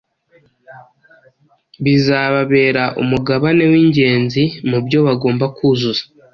[1.83, 6.03] bizababera umugabane w’ingenzi mu byo bagomba kuzuza